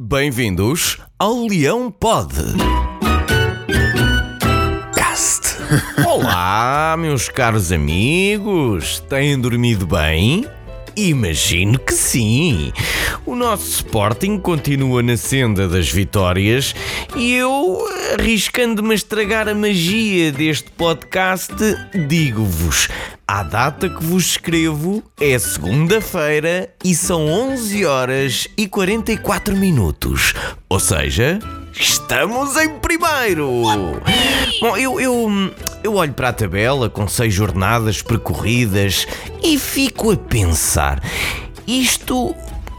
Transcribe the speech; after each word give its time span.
Bem-vindos 0.00 0.98
ao 1.16 1.46
Leão 1.46 1.88
Pod. 1.88 2.34
Cast. 4.92 5.56
Olá, 6.04 6.96
meus 6.98 7.28
caros 7.28 7.70
amigos. 7.70 8.98
Têm 9.08 9.40
dormido 9.40 9.86
bem? 9.86 10.46
Imagino 10.96 11.78
que 11.78 11.92
sim. 11.92 12.72
O 13.26 13.34
nosso 13.34 13.68
Sporting 13.68 14.38
continua 14.38 15.02
na 15.02 15.16
senda 15.16 15.66
das 15.66 15.90
vitórias 15.90 16.74
e 17.16 17.34
eu, 17.34 17.84
arriscando-me 18.18 18.92
a 18.92 18.94
estragar 18.94 19.48
a 19.48 19.54
magia 19.54 20.30
deste 20.30 20.70
podcast, 20.70 21.54
digo-vos: 22.06 22.88
à 23.26 23.42
data 23.42 23.88
que 23.88 24.04
vos 24.04 24.26
escrevo 24.26 25.02
é 25.20 25.38
segunda-feira 25.38 26.70
e 26.84 26.94
são 26.94 27.26
11 27.26 27.84
horas 27.84 28.48
e 28.56 28.68
44 28.68 29.56
minutos. 29.56 30.34
Ou 30.68 30.78
seja, 30.78 31.40
estamos 31.78 32.56
em 32.56 32.78
primeiro! 32.78 33.50
Bom, 34.60 34.76
eu, 34.76 35.00
eu, 35.00 35.28
eu 35.82 35.94
olho 35.94 36.12
para 36.12 36.28
a 36.28 36.32
tabela 36.32 36.88
com 36.88 37.06
seis 37.08 37.34
jornadas 37.34 38.02
percorridas 38.02 39.06
e 39.42 39.58
fico 39.58 40.12
a 40.12 40.16
pensar: 40.16 41.02
isto 41.66 42.34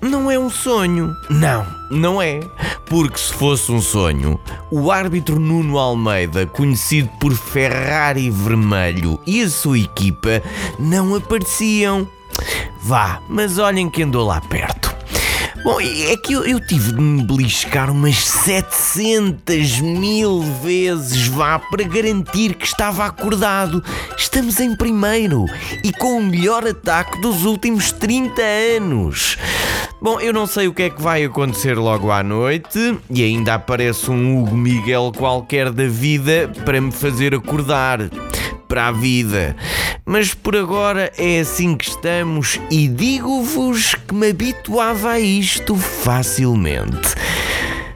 não 0.00 0.30
é 0.30 0.38
um 0.38 0.50
sonho. 0.50 1.14
Não, 1.28 1.66
não 1.90 2.22
é. 2.22 2.40
Porque 2.86 3.18
se 3.18 3.32
fosse 3.32 3.70
um 3.70 3.82
sonho, 3.82 4.40
o 4.70 4.90
árbitro 4.90 5.38
Nuno 5.38 5.78
Almeida, 5.78 6.46
conhecido 6.46 7.10
por 7.20 7.34
Ferrari 7.34 8.30
Vermelho, 8.30 9.20
e 9.26 9.42
a 9.42 9.50
sua 9.50 9.78
equipa 9.78 10.42
não 10.78 11.14
apareciam. 11.14 12.08
Vá, 12.80 13.20
mas 13.28 13.58
olhem 13.58 13.90
que 13.90 14.02
andou 14.02 14.26
lá 14.26 14.40
perto. 14.40 14.77
Bom, 15.64 15.80
é 15.80 16.16
que 16.16 16.32
eu, 16.32 16.44
eu, 16.44 16.60
tive 16.60 16.92
de 16.92 17.00
me 17.00 17.22
beliscar 17.24 17.90
umas 17.90 18.16
700 18.16 19.80
mil 19.80 20.40
vezes, 20.62 21.26
vá, 21.26 21.58
para 21.58 21.82
garantir 21.82 22.54
que 22.54 22.64
estava 22.64 23.04
acordado. 23.04 23.82
Estamos 24.16 24.60
em 24.60 24.74
primeiro 24.76 25.46
e 25.84 25.92
com 25.92 26.18
o 26.18 26.22
melhor 26.22 26.66
ataque 26.66 27.20
dos 27.20 27.44
últimos 27.44 27.90
30 27.90 28.40
anos. 28.76 29.36
Bom, 30.00 30.20
eu 30.20 30.32
não 30.32 30.46
sei 30.46 30.68
o 30.68 30.72
que 30.72 30.84
é 30.84 30.90
que 30.90 31.02
vai 31.02 31.24
acontecer 31.24 31.74
logo 31.74 32.12
à 32.12 32.22
noite 32.22 32.96
e 33.10 33.22
ainda 33.24 33.54
aparece 33.54 34.10
um 34.10 34.40
Hugo 34.40 34.56
Miguel 34.56 35.12
qualquer 35.16 35.70
da 35.70 35.88
vida 35.88 36.50
para 36.64 36.80
me 36.80 36.92
fazer 36.92 37.34
acordar 37.34 38.08
para 38.68 38.88
a 38.88 38.92
vida. 38.92 39.56
Mas 40.04 40.34
por 40.34 40.54
agora 40.54 41.10
é 41.16 41.40
assim 41.40 41.76
que 41.76 41.88
estamos 41.88 42.60
e 42.70 42.86
digo-vos 42.86 43.94
que 43.94 44.14
me 44.14 44.28
habituava 44.30 45.12
a 45.12 45.20
isto 45.20 45.74
facilmente. 45.74 47.14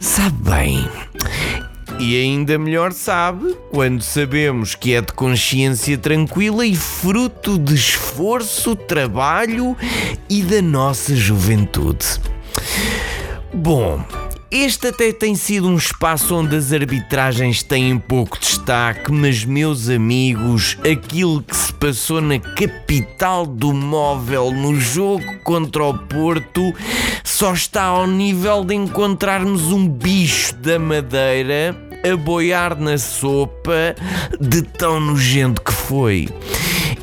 Sabe 0.00 0.36
bem. 0.50 0.88
E 2.00 2.20
ainda 2.20 2.58
melhor 2.58 2.92
sabe 2.92 3.56
quando 3.70 4.02
sabemos 4.02 4.74
que 4.74 4.94
é 4.94 5.00
de 5.00 5.12
consciência 5.12 5.96
tranquila 5.96 6.66
e 6.66 6.74
fruto 6.74 7.56
de 7.56 7.74
esforço, 7.74 8.74
trabalho 8.74 9.76
e 10.28 10.42
da 10.42 10.60
nossa 10.60 11.14
juventude. 11.14 12.20
Bom, 13.52 14.04
este 14.56 14.86
até 14.86 15.12
tem 15.12 15.34
sido 15.34 15.66
um 15.66 15.76
espaço 15.76 16.32
onde 16.32 16.54
as 16.54 16.72
arbitragens 16.72 17.60
têm 17.60 17.98
pouco 17.98 18.38
destaque, 18.38 19.10
mas, 19.10 19.44
meus 19.44 19.88
amigos, 19.88 20.78
aquilo 20.88 21.42
que 21.42 21.56
se 21.56 21.72
passou 21.72 22.20
na 22.20 22.38
capital 22.38 23.46
do 23.46 23.72
móvel 23.72 24.52
no 24.52 24.78
jogo 24.78 25.24
contra 25.42 25.82
o 25.82 25.98
Porto 25.98 26.72
só 27.24 27.52
está 27.52 27.82
ao 27.82 28.06
nível 28.06 28.64
de 28.64 28.76
encontrarmos 28.76 29.72
um 29.72 29.88
bicho 29.88 30.54
da 30.54 30.78
madeira 30.78 31.76
a 32.08 32.16
boiar 32.16 32.78
na 32.78 32.96
sopa 32.96 33.96
de 34.40 34.62
tão 34.62 35.00
nojento 35.00 35.62
que 35.62 35.72
foi. 35.72 36.28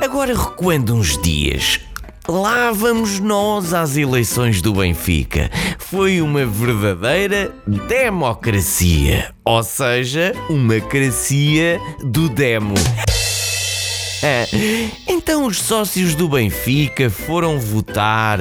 Agora 0.00 0.34
recuando 0.34 0.94
uns 0.94 1.20
dias, 1.20 1.80
lá 2.28 2.70
vamos 2.70 3.18
nós 3.18 3.74
às 3.74 3.96
eleições 3.96 4.62
do 4.62 4.72
Benfica. 4.74 5.50
Foi 5.78 6.20
uma 6.20 6.46
verdadeira 6.46 7.52
democracia, 7.66 9.34
ou 9.44 9.62
seja, 9.62 10.32
uma 10.48 10.80
cracia 10.80 11.80
do 12.04 12.28
demo. 12.28 12.74
Então 15.06 15.46
os 15.46 15.58
sócios 15.58 16.14
do 16.16 16.28
Benfica 16.28 17.08
foram 17.08 17.58
votar, 17.58 18.40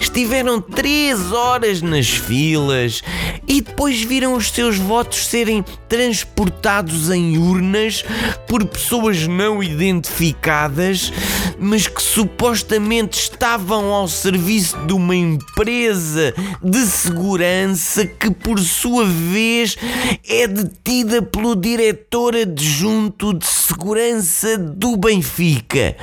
estiveram 0.00 0.60
três 0.60 1.32
horas 1.32 1.82
nas 1.82 2.08
filas 2.08 3.02
e 3.48 3.62
depois 3.62 4.02
viram 4.02 4.34
os 4.34 4.50
seus 4.50 4.76
votos 4.76 5.26
serem 5.26 5.64
transportados 5.88 7.10
em 7.10 7.38
urnas 7.38 8.04
por 8.46 8.64
pessoas 8.66 9.26
não 9.26 9.62
identificadas, 9.62 11.10
mas 11.58 11.88
que 11.88 12.02
supostamente 12.02 13.18
estavam 13.18 13.86
ao 13.86 14.06
serviço 14.06 14.76
de 14.86 14.92
uma 14.92 15.16
empresa 15.16 16.34
de 16.62 16.86
segurança 16.86 18.04
que, 18.04 18.30
por 18.30 18.60
sua 18.60 19.06
vez, 19.06 19.76
é 20.28 20.46
detida 20.46 21.22
pelo 21.22 21.56
diretor 21.56 22.36
adjunto 22.36 23.32
de 23.32 23.46
segurança 23.46 24.58
do 24.58 24.96
Benfica. 24.96 25.96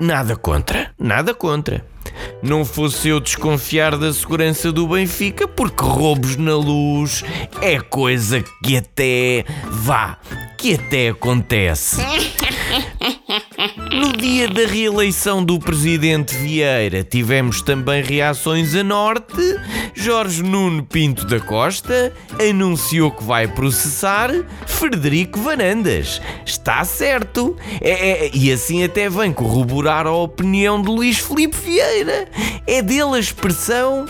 Nada 0.00 0.34
contra, 0.36 0.92
nada 0.98 1.34
contra. 1.34 1.91
Não 2.42 2.64
fosse 2.64 3.08
eu 3.08 3.20
desconfiar 3.20 3.96
da 3.96 4.12
segurança 4.12 4.72
do 4.72 4.88
Benfica, 4.88 5.46
porque 5.46 5.84
roubos 5.84 6.36
na 6.36 6.56
luz 6.56 7.24
é 7.60 7.78
coisa 7.78 8.42
que 8.64 8.76
até 8.76 9.44
vá, 9.70 10.18
que 10.62 10.74
até 10.74 11.08
acontece. 11.08 11.96
No 13.90 14.12
dia 14.12 14.46
da 14.46 14.64
reeleição 14.64 15.44
do 15.44 15.58
presidente 15.58 16.36
Vieira, 16.36 17.02
tivemos 17.02 17.60
também 17.60 18.00
reações 18.00 18.72
a 18.76 18.84
norte. 18.84 19.42
Jorge 19.92 20.40
Nuno 20.40 20.84
Pinto 20.84 21.26
da 21.26 21.40
Costa 21.40 22.12
anunciou 22.40 23.10
que 23.10 23.24
vai 23.24 23.48
processar 23.48 24.30
Frederico 24.68 25.40
Varandas. 25.40 26.22
Está 26.46 26.84
certo. 26.84 27.56
É, 27.80 28.26
é, 28.26 28.30
e 28.32 28.52
assim 28.52 28.84
até 28.84 29.10
vem 29.10 29.32
corroborar 29.32 30.06
a 30.06 30.12
opinião 30.12 30.80
de 30.80 30.88
Luís 30.88 31.18
Filipe 31.18 31.56
Vieira. 31.56 32.28
É 32.68 32.80
dele 32.80 33.16
a 33.16 33.18
expressão: 33.18 34.06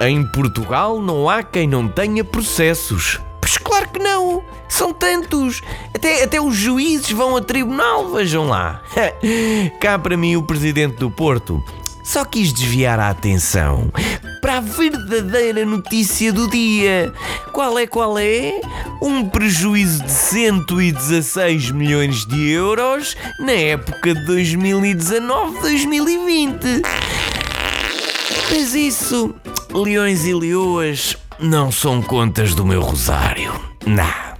em 0.00 0.24
Portugal 0.32 0.98
não 0.98 1.28
há 1.28 1.42
quem 1.42 1.68
não 1.68 1.86
tenha 1.86 2.24
processos. 2.24 3.20
Claro 3.58 3.88
que 3.88 3.98
não! 3.98 4.42
São 4.68 4.92
tantos! 4.92 5.62
Até, 5.94 6.22
até 6.22 6.40
os 6.40 6.54
juízes 6.54 7.10
vão 7.10 7.36
a 7.36 7.40
tribunal, 7.40 8.10
vejam 8.10 8.48
lá! 8.48 8.82
Cá 9.80 9.98
para 9.98 10.16
mim, 10.16 10.36
o 10.36 10.42
presidente 10.42 10.96
do 10.96 11.10
Porto 11.10 11.62
só 12.02 12.24
quis 12.24 12.52
desviar 12.52 12.98
a 12.98 13.10
atenção 13.10 13.92
para 14.40 14.56
a 14.56 14.60
verdadeira 14.60 15.64
notícia 15.64 16.32
do 16.32 16.48
dia. 16.48 17.12
Qual 17.52 17.78
é, 17.78 17.86
qual 17.86 18.18
é? 18.18 18.60
Um 19.00 19.28
prejuízo 19.28 20.02
de 20.02 20.10
116 20.10 21.70
milhões 21.70 22.26
de 22.26 22.50
euros 22.50 23.16
na 23.38 23.52
época 23.52 24.12
de 24.14 24.26
2019-2020. 24.26 26.82
Mas 28.50 28.74
isso, 28.74 29.32
leões 29.72 30.24
e 30.24 30.34
leoas, 30.34 31.16
não 31.42 31.72
são 31.72 32.02
contas 32.02 32.54
do 32.54 32.64
meu 32.64 32.80
rosário. 32.82 33.52
Não. 33.86 34.30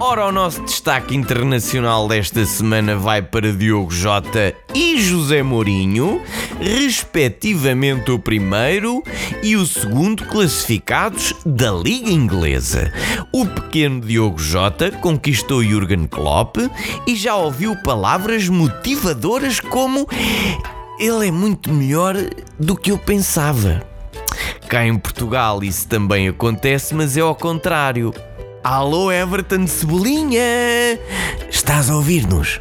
Ora, 0.00 0.26
o 0.26 0.32
nosso 0.32 0.62
destaque 0.62 1.14
internacional 1.14 2.08
desta 2.08 2.44
semana 2.46 2.96
vai 2.96 3.20
para 3.20 3.52
Diogo 3.52 3.90
Jota 3.90 4.54
e 4.74 5.00
José 5.00 5.42
Mourinho, 5.42 6.22
respectivamente 6.58 8.10
o 8.10 8.18
primeiro 8.18 9.02
e 9.42 9.56
o 9.56 9.66
segundo 9.66 10.24
classificados 10.24 11.34
da 11.44 11.70
Liga 11.70 12.10
Inglesa. 12.10 12.92
O 13.32 13.46
pequeno 13.46 14.00
Diogo 14.00 14.38
Jota 14.38 14.90
conquistou 14.90 15.62
Jurgen 15.62 16.06
Klopp 16.06 16.56
e 17.06 17.14
já 17.14 17.36
ouviu 17.36 17.76
palavras 17.76 18.48
motivadoras 18.48 19.60
como 19.60 20.08
ele 20.98 21.28
é 21.28 21.30
muito 21.30 21.72
melhor 21.72 22.16
do 22.58 22.76
que 22.76 22.90
eu 22.90 22.98
pensava. 22.98 23.93
Cá 24.68 24.86
em 24.86 24.98
Portugal 24.98 25.62
isso 25.62 25.86
também 25.86 26.28
acontece, 26.28 26.94
mas 26.94 27.16
é 27.16 27.20
ao 27.20 27.34
contrário. 27.34 28.12
Alô 28.62 29.12
Everton 29.12 29.66
Cebolinha! 29.66 30.40
Estás 31.50 31.90
a 31.90 31.96
ouvir-nos? 31.96 32.60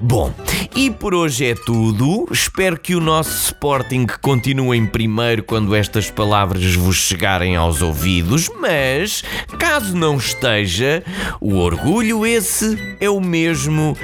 Bom, 0.00 0.34
e 0.74 0.90
por 0.90 1.14
hoje 1.14 1.46
é 1.46 1.54
tudo. 1.54 2.26
Espero 2.30 2.78
que 2.78 2.96
o 2.96 3.00
nosso 3.00 3.46
Sporting 3.46 4.06
continue 4.20 4.76
em 4.76 4.84
primeiro 4.84 5.44
quando 5.44 5.76
estas 5.76 6.10
palavras 6.10 6.74
vos 6.74 6.96
chegarem 6.96 7.54
aos 7.54 7.82
ouvidos, 7.82 8.50
mas 8.60 9.22
caso 9.58 9.96
não 9.96 10.16
esteja, 10.16 11.04
o 11.40 11.54
orgulho 11.56 12.26
esse 12.26 12.96
é 13.00 13.08
o 13.08 13.20
mesmo 13.20 13.96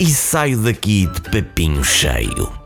e 0.00 0.06
saio 0.06 0.58
daqui 0.58 1.06
de 1.06 1.20
papinho 1.20 1.84
cheio. 1.84 2.61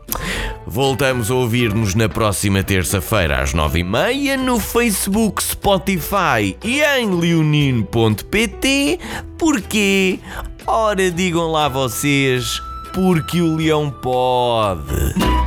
Voltamos 0.69 1.31
a 1.31 1.33
ouvir-nos 1.33 1.95
na 1.95 2.09
próxima 2.09 2.61
terça-feira 2.61 3.41
às 3.41 3.53
nove 3.53 3.79
e 3.79 3.83
meia 3.85 4.35
no 4.35 4.59
Facebook, 4.59 5.41
Spotify 5.41 6.57
e 6.61 6.81
em 6.81 7.09
leonino.pt. 7.09 8.99
Porquê? 9.37 10.19
Ora, 10.67 11.09
digam 11.09 11.49
lá 11.49 11.69
vocês, 11.69 12.61
porque 12.93 13.39
o 13.39 13.55
leão 13.55 13.89
pode. 13.89 15.46